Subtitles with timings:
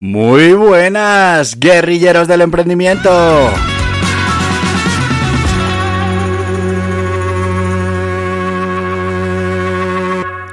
[0.00, 3.10] Muy buenas, guerrilleros del emprendimiento.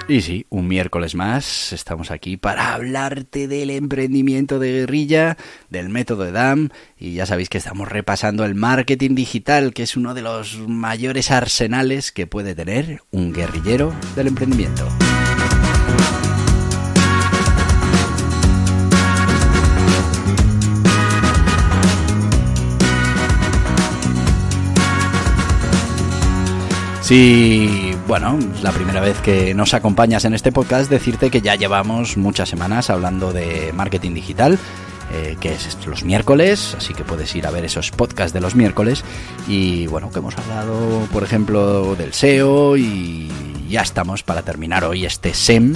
[0.07, 5.37] Y sí, un miércoles más estamos aquí para hablarte del emprendimiento de guerrilla,
[5.69, 9.95] del método de DAM y ya sabéis que estamos repasando el marketing digital, que es
[9.95, 14.87] uno de los mayores arsenales que puede tener un guerrillero del emprendimiento.
[27.05, 32.17] Sí, bueno, la primera vez que nos acompañas en este podcast, decirte que ya llevamos
[32.17, 34.57] muchas semanas hablando de marketing digital.
[35.13, 38.55] Eh, que es los miércoles, así que puedes ir a ver esos podcasts de los
[38.55, 39.03] miércoles.
[39.47, 43.29] Y bueno, que hemos hablado, por ejemplo, del SEO y
[43.69, 45.75] ya estamos para terminar hoy este SEM,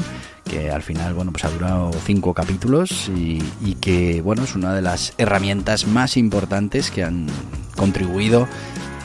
[0.50, 4.74] que al final, bueno, pues ha durado cinco capítulos y, y que, bueno, es una
[4.74, 7.28] de las herramientas más importantes que han
[7.76, 8.48] contribuido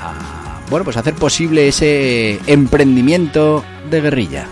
[0.00, 0.43] a
[0.74, 4.48] bueno, pues hacer posible ese emprendimiento de guerrilla.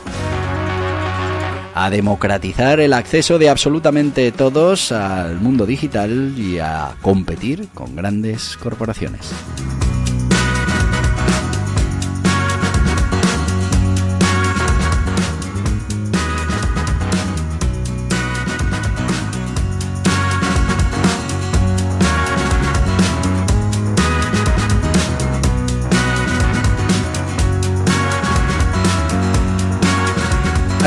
[1.75, 8.57] A democratizar el acceso de absolutamente todos al mundo digital y a competir con grandes
[8.57, 9.33] corporaciones.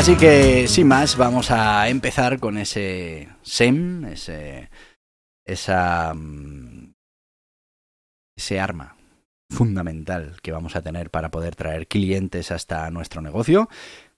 [0.05, 4.69] Así que, sin más, vamos a empezar con ese SEM, ese,
[5.43, 6.93] esa, mm,
[8.37, 8.97] ese arma
[9.49, 13.67] fundamental que vamos a tener para poder traer clientes hasta nuestro negocio,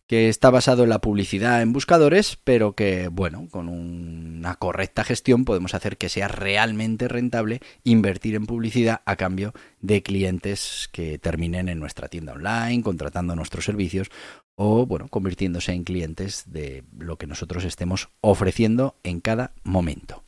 [0.07, 5.43] que está basado en la publicidad en buscadores, pero que, bueno, con una correcta gestión
[5.43, 11.67] podemos hacer que sea realmente rentable invertir en publicidad a cambio de clientes que terminen
[11.67, 14.09] en nuestra tienda online, contratando nuestros servicios
[14.59, 20.23] o bueno, convirtiéndose en clientes de lo que nosotros estemos ofreciendo en cada momento.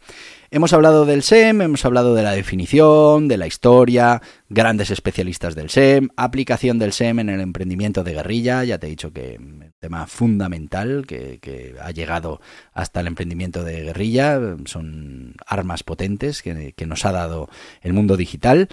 [0.52, 5.72] Hemos hablado del SEM, hemos hablado de la definición, de la historia, grandes especialistas del
[5.72, 9.74] SEM, aplicación del SEM en el emprendimiento de guerrilla, ya te he dicho que un
[9.80, 12.40] tema fundamental que, ha llegado
[12.72, 17.50] hasta el emprendimiento de guerrilla, son armas potentes que nos ha dado
[17.82, 18.70] el mundo digital.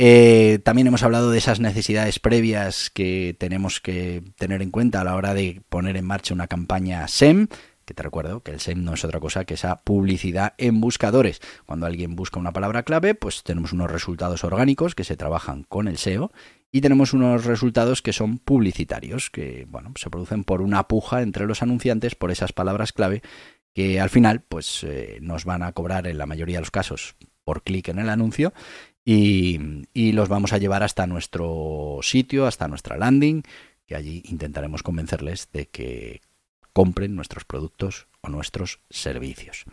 [0.00, 5.04] Eh, también hemos hablado de esas necesidades previas que tenemos que tener en cuenta a
[5.04, 7.48] la hora de poner en marcha una campaña SEM,
[7.84, 11.40] que te recuerdo que el SEM no es otra cosa que esa publicidad en buscadores.
[11.66, 15.88] Cuando alguien busca una palabra clave, pues tenemos unos resultados orgánicos que se trabajan con
[15.88, 16.30] el SEO
[16.70, 21.44] y tenemos unos resultados que son publicitarios, que bueno, se producen por una puja entre
[21.44, 23.22] los anunciantes por esas palabras clave
[23.74, 27.16] que al final pues eh, nos van a cobrar en la mayoría de los casos
[27.42, 28.52] por clic en el anuncio
[29.10, 33.42] y, los vamos a llevar hasta nuestro sitio, hasta nuestra landing,
[33.86, 36.20] que allí intentaremos convencerles de que
[36.74, 39.64] compren nuestros productos o nuestros servicios.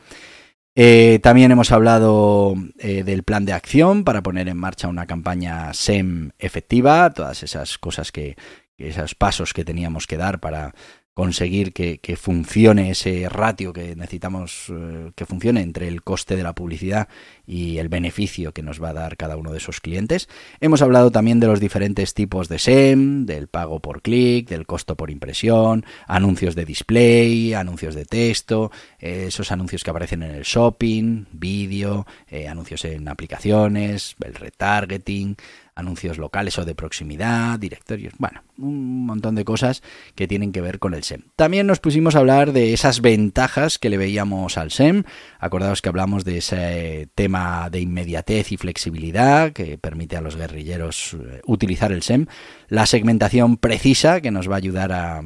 [0.74, 5.74] Eh, también hemos hablado eh, del plan de acción para poner en marcha una campaña
[5.74, 8.38] SEM efectiva, todas esas cosas que,
[8.78, 10.74] esos pasos que teníamos que dar para
[11.16, 16.54] conseguir que, funcione ese ratio que necesitamos eh, que funcione entre el coste de la
[16.54, 17.08] publicidad
[17.48, 20.28] y el beneficio que nos va a dar cada uno de esos clientes.
[20.60, 24.98] Hemos hablado también de los diferentes tipos de SEM, del pago por clic, del costo
[24.98, 30.44] por impresión, anuncios de display, anuncios de texto, eh, esos anuncios que aparecen en el
[30.44, 35.38] shopping, vídeo, eh, anuncios en aplicaciones, el retargeting,
[35.76, 39.84] anuncios locales o de proximidad, directorios, bueno, un montón de cosas
[40.16, 41.24] que tienen que ver con el SEM.
[41.36, 45.04] También nos pusimos a hablar de esas ventajas que le veíamos al SEM.
[45.40, 51.14] Acordaos que hablamos de ese tema de inmediatez y flexibilidad que permite a los guerrilleros
[51.14, 52.28] eh, utilizar el SEM.
[52.70, 55.22] La segmentación precisa que nos va a ayudar a...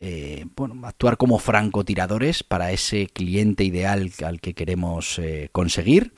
[0.00, 6.12] Eh, bueno, actuar como francotiradores para ese cliente ideal al que queremos eh, conseguir.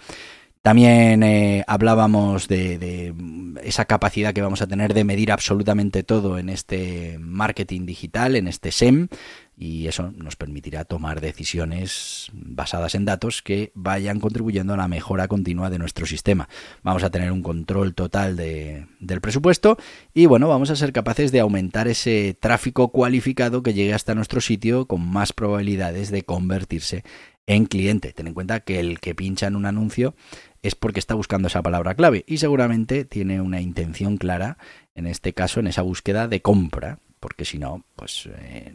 [0.62, 3.14] También eh, hablábamos de,
[3.62, 8.46] esa capacidad que vamos a tener de medir absolutamente todo en este marketing digital, en
[8.46, 9.08] este SEM,
[9.56, 15.28] y eso nos permitirá tomar decisiones basadas en datos que vayan contribuyendo a la mejora
[15.28, 16.50] continua de nuestro sistema.
[16.82, 19.78] Vamos a tener un control total de, del presupuesto
[20.12, 24.42] y bueno, vamos a ser capaces de aumentar ese tráfico cualificado que llegue hasta nuestro
[24.42, 27.02] sitio con más probabilidades de convertirse
[27.46, 28.12] en cliente.
[28.12, 30.14] Ten en cuenta que el que pincha en un anuncio
[30.62, 34.58] es porque está buscando esa palabra clave y seguramente tiene una intención clara,
[34.94, 38.72] en este caso, en esa búsqueda de compra, porque si no, pues eh,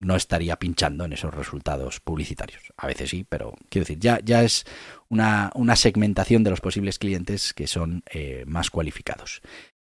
[0.00, 2.62] no estaría pinchando en esos resultados publicitarios.
[2.76, 4.64] A veces sí, pero quiero decir, ya, ya es
[5.08, 9.42] una, una segmentación de los posibles clientes que son eh, más cualificados.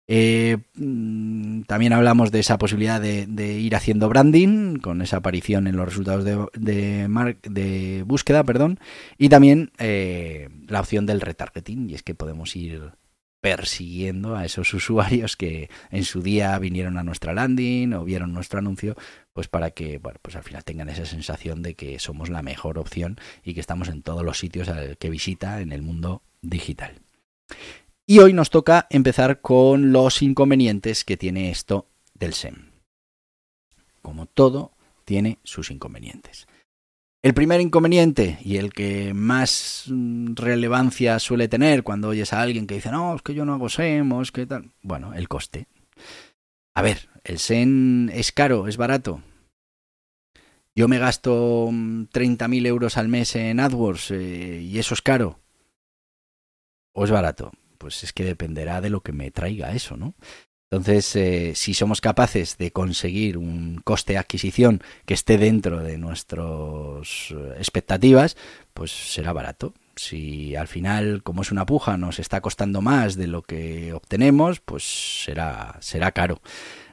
[0.08, 5.76] Eh, mm, también hablamos de esa posibilidad de, ir haciendo branding con esa aparición en
[5.76, 8.78] los resultados de, búsqueda, perdón,
[9.18, 12.92] y también eh, la opción del retargeting, y es que podemos ir
[13.40, 18.60] persiguiendo a esos usuarios que en su día vinieron a nuestra landing o vieron nuestro
[18.60, 18.96] anuncio,
[19.32, 22.78] pues para que, bueno, pues al final tengan esa sensación de que somos la mejor
[22.78, 26.94] opción y que estamos en todos los sitios que visita en el mundo digital.
[28.08, 32.70] Y hoy nos toca empezar con los inconvenientes que tiene esto del SEM.
[34.00, 34.70] Como todo,
[35.04, 36.46] tiene sus inconvenientes.
[37.20, 42.68] El primer inconveniente y el que más mm, relevancia suele tener cuando oyes a alguien
[42.68, 44.70] que dice, no, es que yo no hago SEM, es que tal.
[44.82, 45.66] Bueno, el coste.
[46.76, 49.20] A ver, ¿el SEM es caro, es barato?
[50.76, 55.40] Yo me gasto 30.000 mm, euros al mes en AdWords eh, y eso es caro.
[56.92, 57.50] ¿O es barato?
[57.78, 60.14] Pues es que dependerá de lo que me traiga eso, ¿no?
[60.70, 65.96] Entonces, eh, si somos capaces de conseguir un coste de adquisición que esté dentro de
[65.96, 68.36] nuestras eh, expectativas,
[68.74, 69.74] pues será barato.
[69.94, 74.60] Si al final, como es una puja, nos está costando más de lo que obtenemos,
[74.60, 74.82] pues
[75.24, 76.40] será, será caro.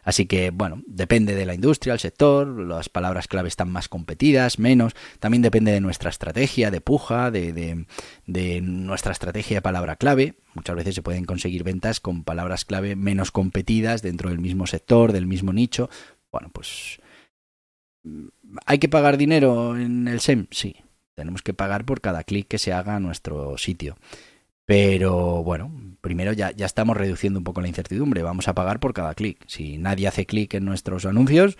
[0.03, 4.59] Así que, bueno, depende de la industria, el sector, las palabras clave están más competidas,
[4.59, 4.93] menos.
[5.19, 7.85] También depende de nuestra estrategia de puja, de,
[8.25, 10.35] de, nuestra estrategia de palabra clave.
[10.53, 15.11] Muchas veces se pueden conseguir ventas con palabras clave menos competidas dentro del mismo sector,
[15.11, 15.89] del mismo nicho.
[16.31, 16.99] Bueno, pues...
[18.65, 20.47] ¿Hay que pagar dinero en el SEM?
[20.51, 20.75] Sí.
[21.15, 23.97] Tenemos que pagar por cada clic que se haga a nuestro sitio.
[24.65, 25.71] Pero bueno,
[26.01, 28.23] primero ya, ya estamos reduciendo un poco la incertidumbre.
[28.23, 29.43] Vamos a pagar por cada clic.
[29.47, 31.57] Si nadie hace clic en nuestros anuncios,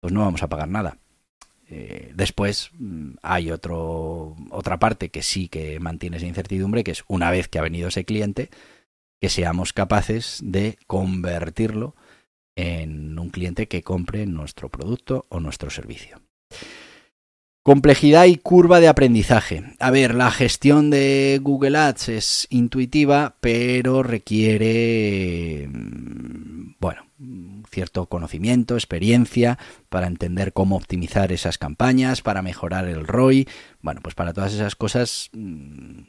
[0.00, 0.98] pues no vamos a pagar nada.
[1.68, 7.04] Eh, después mm, hay otro, otra parte que sí que mantiene esa incertidumbre, que es
[7.08, 8.50] una vez que ha venido ese cliente,
[9.20, 11.96] que seamos capaces de convertirlo
[12.54, 16.20] en un cliente que compre nuestro producto o nuestro servicio.
[17.66, 19.74] Complejidad y curva de aprendizaje.
[19.80, 27.08] A ver, la gestión de Google Ads es intuitiva, pero requiere, mm, bueno,
[27.68, 29.58] cierto conocimiento, experiencia
[29.88, 33.48] para entender cómo optimizar esas campañas, para mejorar el ROI.
[33.82, 36.02] Bueno, pues para todas esas cosas mm,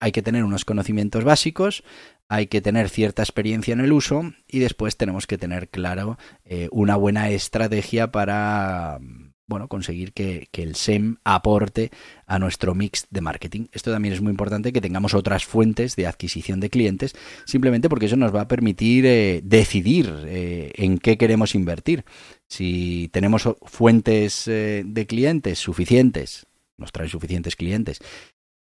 [0.00, 1.84] hay que tener unos conocimientos básicos,
[2.28, 6.68] hay que tener cierta experiencia en el uso y después tenemos que tener claro eh,
[6.72, 8.98] una buena estrategia para
[9.46, 11.90] bueno, conseguir que, el SEM aporte
[12.26, 13.66] a nuestro mix de marketing.
[13.72, 17.14] Esto también es muy importante que tengamos otras fuentes de adquisición de clientes,
[17.44, 22.04] simplemente porque eso nos va a permitir eh, decidir eh, en qué queremos invertir.
[22.48, 26.46] Si tenemos fuentes eh, de clientes suficientes,
[26.76, 28.00] nos traen suficientes clientes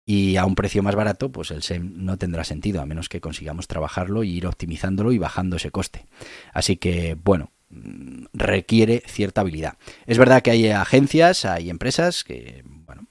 [0.05, 3.21] y a un precio más barato, pues el SEM no tendrá sentido, a menos que
[3.21, 6.07] consigamos trabajarlo y ir optimizándolo y bajando ese coste.
[6.51, 9.77] Así que, bueno, requiere cierta habilidad.
[10.05, 13.07] Es verdad que hay agencias, hay empresas que, bueno,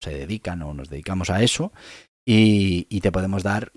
[0.00, 1.72] se dedican o nos dedicamos a eso
[2.24, 3.72] y, te podemos dar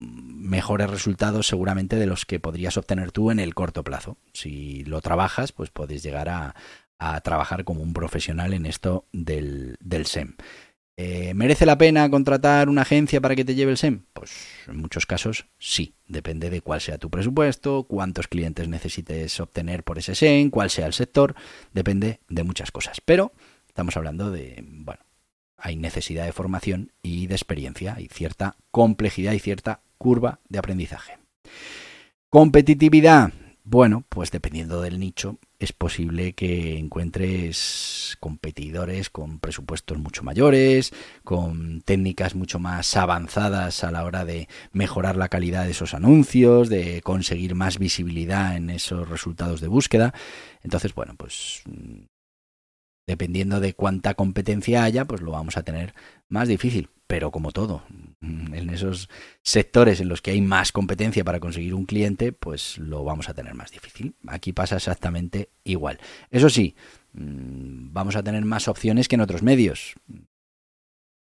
[0.00, 4.18] mejores resultados seguramente de los que podrías obtener tú en el corto plazo.
[4.32, 6.54] Si lo trabajas, pues puedes llegar a,
[6.98, 10.36] a trabajar como un profesional en esto del, del SEM.
[10.96, 14.04] Eh, ¿Merece la pena contratar una agencia para que te lleve el SEM?
[14.12, 14.32] Pues
[14.68, 19.98] en muchos casos sí, depende de cuál sea tu presupuesto, cuántos clientes necesites obtener por
[19.98, 21.34] ese SEM, cuál sea el sector,
[21.72, 23.00] depende de muchas cosas.
[23.00, 23.32] Pero
[23.66, 25.00] estamos hablando de, bueno,
[25.56, 31.18] hay necesidad de formación y de experiencia, hay cierta complejidad y cierta curva de aprendizaje.
[32.28, 33.32] Competitividad,
[33.64, 40.92] bueno, pues dependiendo del nicho, es posible que encuentres competidores con presupuestos mucho mayores,
[41.22, 46.68] con técnicas mucho más avanzadas a la hora de mejorar la calidad de esos anuncios,
[46.68, 50.12] de conseguir más visibilidad en esos resultados de búsqueda.
[50.62, 51.62] Entonces, bueno, pues
[53.06, 55.94] dependiendo de cuánta competencia haya, pues lo vamos a tener
[56.28, 57.82] más difícil pero como todo,
[58.22, 59.08] en esos
[59.42, 63.34] sectores en los que hay más competencia para conseguir un cliente, pues lo vamos a
[63.34, 64.14] tener más difícil.
[64.26, 65.98] Aquí pasa exactamente igual.
[66.30, 66.76] Eso sí,
[67.12, 69.94] mm, vamos a tener más opciones que en otros medios.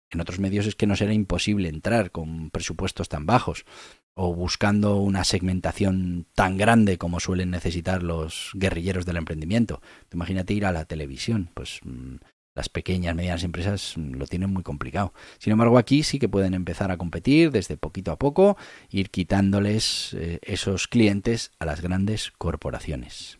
[0.10, 3.66] En otros medios es que no será imposible entrar con presupuestos tan bajos
[4.13, 9.82] o buscando una segmentación tan grande como suelen necesitar los guerrilleros del emprendimiento.
[10.12, 12.16] Imagínate ir a la televisión, pues mm,
[12.58, 15.14] las pequeñas, medianas empresas lo tienen muy complicado.
[15.38, 18.58] Sin embargo, aquí sí que pueden empezar a competir desde poquito a poco,
[18.90, 23.38] ir quitándoles eh, esos clientes a las grandes corporaciones.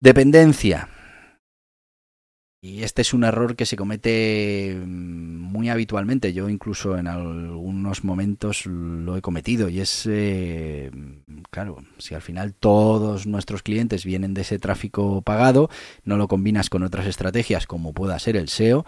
[0.00, 0.88] Dependencia.
[2.60, 6.32] Y este es un error que se comete mm, muy habitualmente.
[6.32, 9.68] Yo incluso en algunos momentos lo he cometido.
[9.68, 10.90] Y es, eh,
[11.50, 15.70] claro, si al final todos nuestros clientes vienen de ese tráfico pagado,
[16.02, 18.84] no lo combinas con otras estrategias como pueda ser el SEO,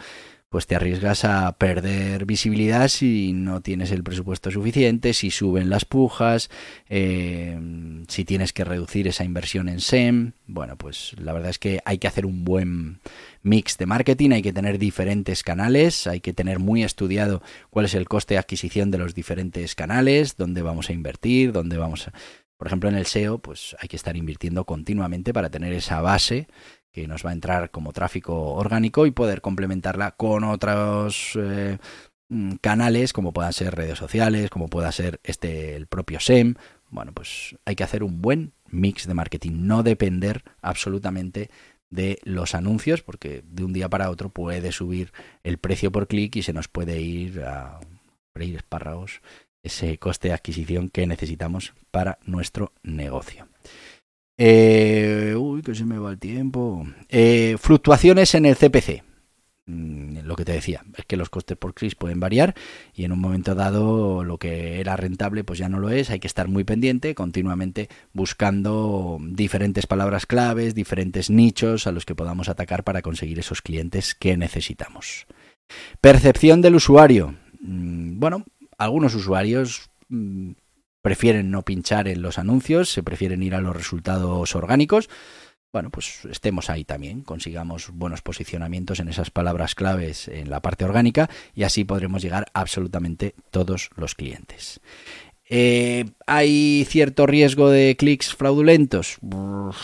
[0.50, 5.84] pues te arriesgas a perder visibilidad si no tienes el presupuesto suficiente, si suben las
[5.84, 6.50] pujas,
[6.88, 7.56] eh,
[8.08, 10.32] si tienes que reducir esa inversión en SEM.
[10.48, 12.98] Bueno, pues la verdad es que hay que hacer un buen
[13.44, 17.94] mix de marketing, hay que tener diferentes canales, hay que tener muy estudiado cuál es
[17.94, 22.12] el coste de adquisición de los diferentes canales, dónde vamos a invertir, dónde vamos a...
[22.56, 26.48] Por ejemplo, en el SEO, pues hay que estar invirtiendo continuamente para tener esa base
[26.92, 31.78] que nos va a entrar como tráfico orgánico y poder complementarla con otros eh,
[32.28, 36.54] mm, canales como puedan ser redes sociales, como pueda ser este el propio SEM.
[36.90, 41.50] Bueno, pues hay que hacer un buen mix de marketing, no depender absolutamente
[41.90, 46.36] de los anuncios, porque de un día para otro puede subir el precio por clic
[46.36, 47.80] y se nos puede ir a
[48.32, 49.20] freír espárragos
[49.62, 53.49] ese coste de adquisición que necesitamos para nuestro negocio.
[54.42, 56.86] Eh, uy, que se me va el tiempo.
[57.10, 59.02] Eh, fluctuaciones en el CPC.
[59.66, 62.54] Mm, lo que te decía, es que los costes por clic pueden variar
[62.94, 66.20] y en un momento dado lo que era rentable pues ya no lo es, hay
[66.20, 72.48] que estar muy pendiente, continuamente buscando diferentes palabras claves, diferentes nichos a los que podamos
[72.48, 75.26] atacar para conseguir esos clientes que necesitamos.
[76.00, 77.34] Percepción del usuario.
[77.60, 78.46] Mm, bueno,
[78.78, 80.52] algunos usuarios mm,
[81.02, 85.08] prefieren no pinchar en los anuncios, se prefieren ir a los resultados orgánicos.
[85.72, 90.84] Bueno, pues estemos ahí también, consigamos buenos posicionamientos en esas palabras claves en la parte
[90.84, 94.80] orgánica y así podremos llegar a absolutamente todos los clientes.
[95.48, 99.18] Eh, ¿Hay cierto riesgo de clics fraudulentos?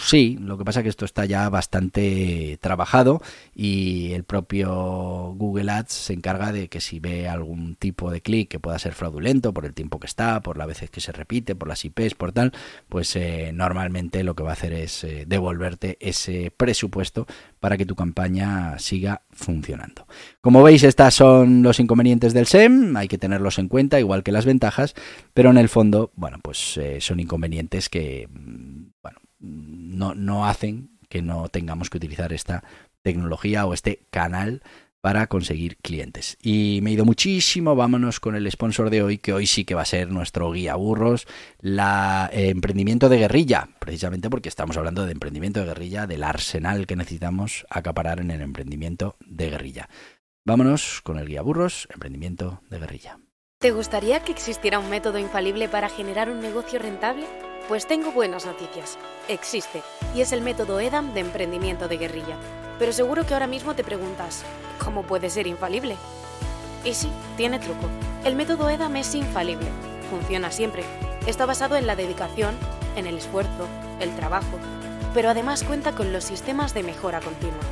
[0.00, 3.20] Sí, lo que pasa es que esto está ya bastante trabajado
[3.52, 8.48] y el propio Google Ads se encarga de que si ve algún tipo de clic
[8.48, 11.56] que pueda ser fraudulento por el tiempo que está, por las veces que se repite,
[11.56, 12.52] por las IPs, por tal,
[12.88, 17.26] pues eh, normalmente lo que va a hacer es eh, devolverte ese presupuesto
[17.58, 20.06] para que tu campaña siga funcionando.
[20.40, 24.30] Como veis, estos son los inconvenientes del SEM, hay que tenerlos en cuenta, igual que
[24.30, 24.94] las ventajas,
[25.34, 30.98] pero en el fondo, bueno, pues eh, son inconvenientes que, mm, bueno, no, no hacen
[31.08, 32.64] que no tengamos que utilizar esta
[33.02, 34.62] tecnología o este canal
[35.06, 36.36] para conseguir clientes.
[36.42, 39.76] Y me he ido muchísimo, vámonos con el sponsor de hoy, que hoy sí que
[39.76, 41.28] va a ser nuestro guía burros,
[41.60, 46.88] la eh, emprendimiento de guerrilla, precisamente porque estamos hablando de emprendimiento de guerrilla, del arsenal
[46.88, 49.88] que necesitamos acaparar en el emprendimiento de guerrilla.
[50.44, 53.18] Vámonos con el guía burros, emprendimiento de guerrilla.
[53.58, 57.26] ¿Te gustaría que existiera un método infalible para generar un negocio rentable?
[57.68, 58.98] Pues tengo buenas noticias.
[59.28, 59.82] Existe,
[60.14, 62.36] y es el método EDAM de emprendimiento de guerrilla.
[62.78, 64.44] Pero seguro que ahora mismo te preguntas,
[64.78, 65.96] ¿cómo puede ser infalible?
[66.84, 67.08] Y sí,
[67.38, 67.88] tiene truco.
[68.26, 69.68] El método EDAM es infalible.
[70.10, 70.84] Funciona siempre.
[71.26, 72.54] Está basado en la dedicación,
[72.94, 73.66] en el esfuerzo,
[74.00, 74.58] el trabajo,
[75.14, 77.64] pero además cuenta con los sistemas de mejora continua.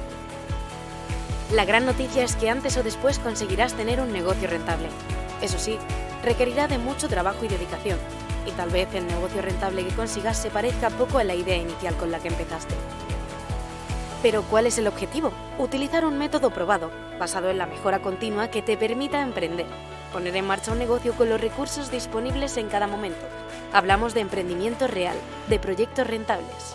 [1.53, 4.88] La gran noticia es que antes o después conseguirás tener un negocio rentable.
[5.45, 5.77] Eso sí,
[6.23, 7.99] requerirá de mucho trabajo y dedicación,
[8.47, 11.95] y tal vez el negocio rentable que consigas se parezca poco a la idea inicial
[11.97, 12.75] con la que empezaste.
[14.23, 15.33] Pero ¿cuál es el objetivo?
[15.59, 19.67] Utilizar un método probado, basado en la mejora continua que te permita emprender,
[20.15, 23.27] poner en marcha un negocio con los recursos disponibles en cada momento.
[23.75, 25.17] Hablamos de emprendimiento real,
[25.51, 26.75] de proyectos rentables.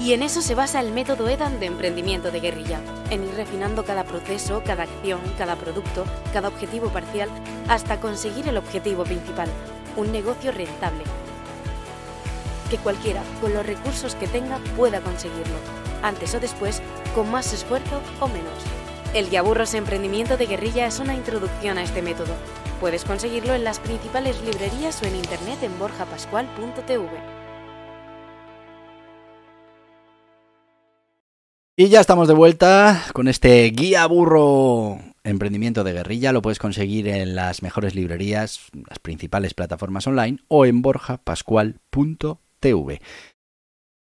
[0.00, 2.80] Y en eso se basa el método EDAN de emprendimiento de guerrilla,
[3.10, 7.28] en ir refinando cada proceso, cada acción, cada producto, cada objetivo parcial,
[7.68, 9.50] hasta conseguir el objetivo principal,
[9.96, 11.04] un negocio rentable.
[12.70, 15.56] Que cualquiera, con los recursos que tenga, pueda conseguirlo
[16.02, 16.80] antes o después,
[17.14, 18.54] con más esfuerzo o menos.
[19.12, 22.32] El Yaburros Emprendimiento de Guerrilla es una introducción a este método.
[22.80, 27.49] Puedes conseguirlo en las principales librerías o en internet en borjapascual.tv.
[31.80, 36.30] Y ya estamos de vuelta con este guía burro emprendimiento de guerrilla.
[36.30, 43.00] Lo puedes conseguir en las mejores librerías, las principales plataformas online o en borjapascual.tv.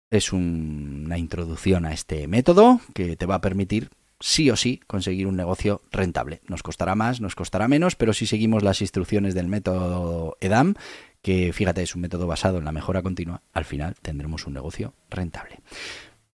[0.10, 5.28] es una introducción a este método que te va a permitir sí o sí conseguir
[5.28, 6.42] un negocio rentable.
[6.48, 10.74] Nos costará más, nos costará menos, pero si seguimos las instrucciones del método EDAM,
[11.22, 14.96] que fíjate es un método basado en la mejora continua, al final tendremos un negocio
[15.12, 15.60] rentable.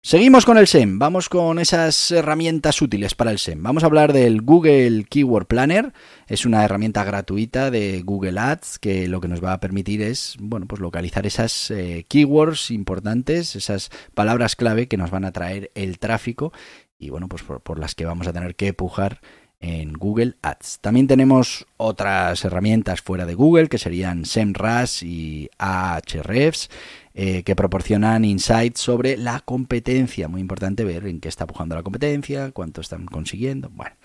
[0.06, 3.64] Seguimos con el SEM, vamos con esas herramientas útiles para el SEM.
[3.64, 5.94] Vamos a hablar del Google Keyword Planner,
[6.28, 10.36] es una herramienta gratuita de Google Ads que lo que nos va a permitir es,
[10.42, 15.72] bueno, pues localizar esas eh, keywords importantes, esas palabras clave que nos van a traer
[15.74, 16.52] el tráfico
[17.00, 19.22] y bueno, pues por, las que vamos a tener que pujar
[19.64, 20.80] en Google Ads.
[20.82, 26.70] También tenemos otras herramientas fuera de Google que serían SEMrush y Ahrefs
[27.16, 30.28] eh, que proporcionan insights sobre la competencia.
[30.28, 33.70] Muy importante ver en qué está pujando la competencia, cuánto están consiguiendo.
[33.70, 33.96] Bueno.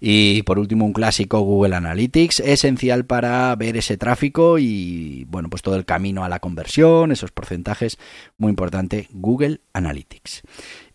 [0.00, 5.62] Y por último, un clásico Google Analytics, esencial para ver ese tráfico y bueno, pues
[5.62, 7.98] todo el camino a la conversión, esos porcentajes.
[8.36, 10.42] Muy importante, Google Analytics.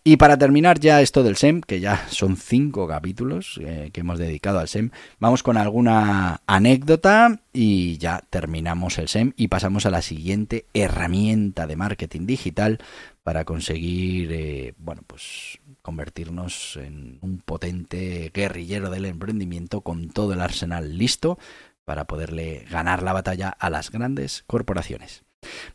[0.06, 4.18] Y para terminar ya esto del SEM, que ya son cinco capítulos eh, que hemos
[4.18, 9.90] dedicado al SEM, vamos con alguna anécdota y ya terminamos el SEM y pasamos a
[9.90, 12.80] la siguiente herramienta de marketing digital
[13.22, 20.42] para conseguir, eh, bueno, pues convertirnos en un potente guerrillero del emprendimiento con todo el
[20.42, 21.38] arsenal listo
[21.86, 25.23] para poderle ganar la batalla a las grandes corporaciones.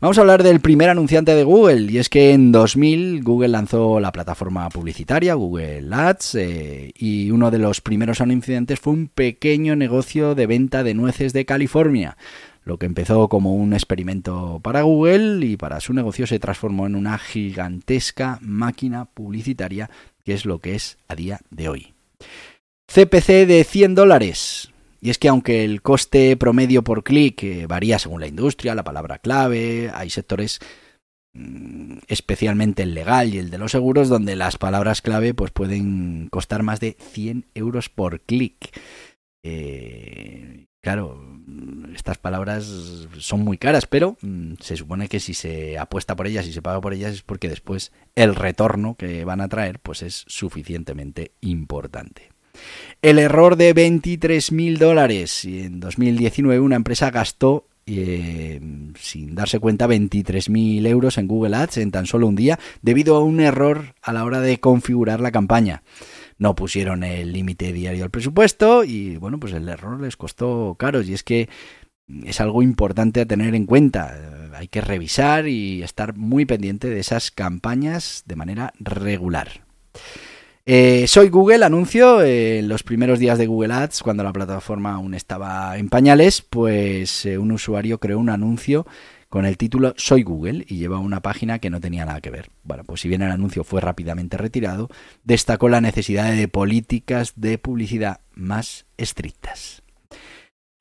[0.00, 4.00] Vamos a hablar del primer anunciante de Google y es que en 2000 Google lanzó
[4.00, 9.76] la plataforma publicitaria Google Ads eh, y uno de los primeros anunciantes fue un pequeño
[9.76, 12.16] negocio de venta de nueces de California.
[12.64, 16.94] Lo que empezó como un experimento para Google y para su negocio se transformó en
[16.94, 19.90] una gigantesca máquina publicitaria
[20.24, 21.94] que es lo que es a día de hoy.
[22.86, 24.70] CPC de 100 dólares.
[25.00, 28.84] Y es que aunque el coste promedio por clic eh, varía según la industria, la
[28.84, 30.60] palabra clave, hay sectores
[31.32, 36.28] mm, especialmente el legal y el de los seguros, donde las palabras clave pues, pueden
[36.30, 38.78] costar más de 100 euros por clic.
[39.42, 41.24] Eh, claro,
[41.94, 42.64] estas palabras
[43.18, 46.62] son muy caras, pero mm, se supone que si se apuesta por ellas y se
[46.62, 51.32] paga por ellas es porque después el retorno que van a traer pues es suficientemente
[51.40, 52.29] importante.
[53.02, 55.44] El error de 23.000 dólares.
[55.44, 58.60] En 2019 una empresa gastó eh,
[58.98, 63.24] sin darse cuenta 23.000 euros en Google Ads en tan solo un día debido a
[63.24, 65.82] un error a la hora de configurar la campaña.
[66.38, 71.02] No pusieron el límite diario al presupuesto y bueno, pues el error les costó caro
[71.02, 71.48] y es que
[72.24, 74.50] es algo importante a tener en cuenta.
[74.54, 79.64] Hay que revisar y estar muy pendiente de esas campañas de manera regular.
[80.66, 85.14] Eh, soy Google, anuncio, en los primeros días de Google Ads, cuando la plataforma aún
[85.14, 88.86] estaba en pañales, pues eh, un usuario creó un anuncio
[89.30, 92.50] con el título Soy Google y llevaba una página que no tenía nada que ver.
[92.62, 94.90] Bueno, pues si bien el anuncio fue rápidamente retirado,
[95.24, 99.82] destacó la necesidad de políticas de publicidad más estrictas.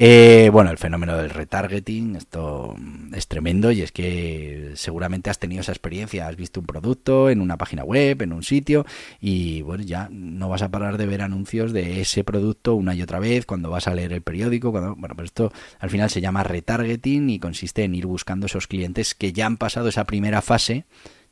[0.01, 2.73] Eh, bueno, el fenómeno del retargeting, esto
[3.13, 7.41] es tremendo y es que seguramente has tenido esa experiencia, has visto un producto en
[7.41, 8.85] una página web, en un sitio
[9.19, 13.01] y bueno, ya no vas a parar de ver anuncios de ese producto una y
[13.01, 16.21] otra vez cuando vas a leer el periódico, cuando, bueno, pues esto al final se
[16.21, 20.41] llama retargeting y consiste en ir buscando esos clientes que ya han pasado esa primera
[20.41, 20.85] fase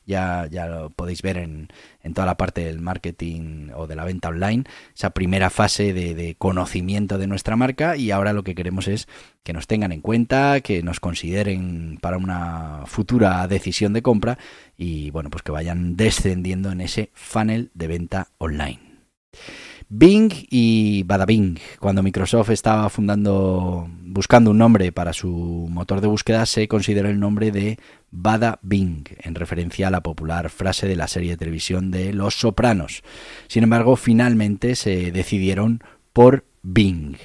[0.08, 1.68] ya, ya lo podéis ver en,
[2.02, 4.64] en, toda la parte del marketing o de la venta online,
[4.96, 9.06] esa primera fase de, de, conocimiento de nuestra marca y ahora lo que queremos es
[9.44, 14.38] que nos tengan en cuenta, que nos consideren para una futura decisión de compra
[14.76, 18.80] y bueno, pues que vayan descendiendo en ese funnel de venta online.
[19.90, 21.58] Bing y Badabing.
[21.80, 27.18] Cuando Microsoft estaba fundando, buscando un nombre para su motor de búsqueda, se consideró el
[27.18, 27.78] nombre de
[28.10, 33.02] Badabing, en referencia a la popular frase de la serie de televisión de Los Sopranos.
[33.48, 35.80] Sin embargo, finalmente se decidieron
[36.12, 37.16] por Bing.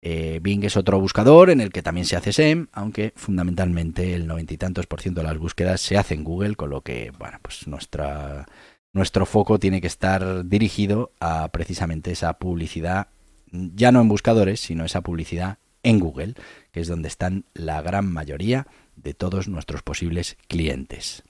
[0.00, 4.26] Eh, Bing es otro buscador en el que también se hace SEM, aunque fundamentalmente el
[4.26, 7.12] noventa y tantos por ciento de las búsquedas se hace en Google, con lo que,
[7.18, 8.46] bueno, pues nuestra
[8.92, 13.08] nuestro foco tiene que estar dirigido a precisamente esa publicidad,
[13.50, 16.34] ya no en buscadores, sino esa publicidad en Google,
[16.72, 18.66] que es donde están la gran mayoría
[19.02, 21.22] de todos nuestros posibles clientes.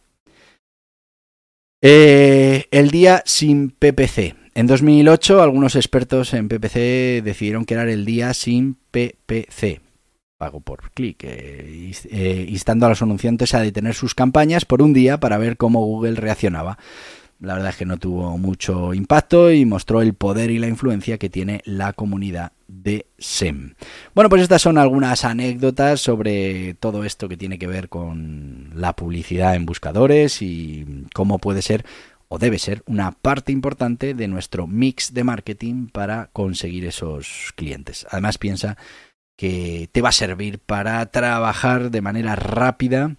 [1.80, 4.34] Eh, el día sin PPC.
[4.54, 9.80] En 2008, algunos expertos en PPC decidieron era el día sin PPC,
[10.36, 14.92] pago por clic, eh, eh, instando a los anunciantes a detener sus campañas por un
[14.92, 16.78] día para ver cómo Google reaccionaba.
[17.38, 21.18] La verdad es que no tuvo mucho impacto y mostró el poder y la influencia
[21.18, 23.74] que tiene la comunidad de SEM.
[24.14, 28.94] Bueno, pues estas son algunas anécdotas sobre todo esto que tiene que ver con la
[28.94, 31.84] publicidad en buscadores y cómo puede ser
[32.28, 38.06] o debe ser una parte importante de nuestro mix de marketing para conseguir esos clientes.
[38.10, 38.76] Además piensa
[39.36, 43.16] que te va a servir para trabajar de manera rápida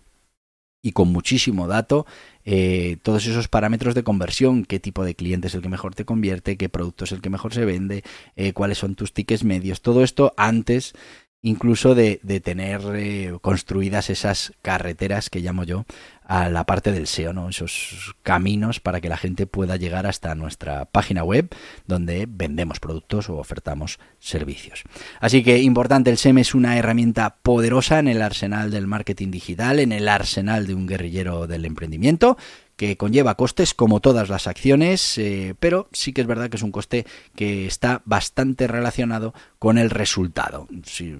[0.81, 2.05] y con muchísimo dato
[2.45, 6.05] eh, todos esos parámetros de conversión, qué tipo de cliente es el que mejor te
[6.05, 8.03] convierte, qué producto es el que mejor se vende,
[8.35, 10.93] eh, cuáles son tus tickets medios, todo esto antes
[11.41, 15.86] incluso de, tener eh, construidas esas carreteras que llamo yo
[16.23, 17.49] a la parte del SEO, ¿no?
[17.49, 21.49] esos caminos para que la gente pueda llegar hasta nuestra página web
[21.88, 24.84] donde vendemos productos o ofertamos servicios.
[25.19, 29.80] Así que importante, el SEM es una herramienta poderosa en el arsenal del marketing digital,
[29.80, 32.38] en el arsenal de un guerrillero del emprendimiento
[32.79, 36.63] que conlleva costes como todas las acciones, eh, pero sí que es verdad que es
[36.63, 40.65] un coste que está bastante relacionado con el resultado.
[40.85, 41.13] Si,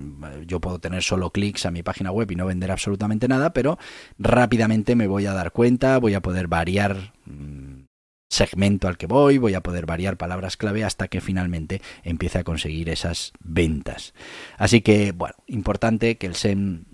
[0.48, 3.78] yo puedo tener solo clics a mi página web y no vender absolutamente nada, pero
[4.18, 7.84] rápidamente me voy a dar cuenta, voy a poder variar mm,
[8.30, 12.46] segmento al que voy, voy a poder variar palabras clave hasta que finalmente empiece a
[12.46, 14.14] conseguir esas ventas.
[14.58, 16.86] Así que, bueno, importante que el SEM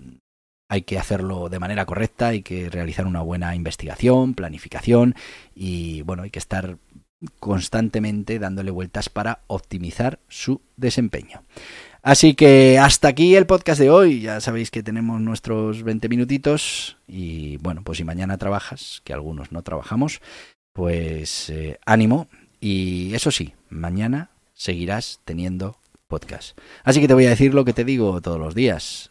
[0.68, 5.14] hay que hacerlo de manera correcta, hay que realizar una buena investigación, planificación
[5.54, 6.78] y bueno, hay que estar
[7.40, 11.42] constantemente dándole vueltas para optimizar su desempeño.
[12.02, 14.20] Así que hasta aquí el podcast de hoy.
[14.20, 19.50] Ya sabéis que tenemos nuestros 20 minutitos y bueno, pues si mañana trabajas, que algunos
[19.50, 20.20] no trabajamos,
[20.72, 22.28] pues eh, ánimo
[22.60, 26.56] y eso sí, mañana seguirás teniendo podcast.
[26.84, 29.10] Así que te voy a decir lo que te digo todos los días.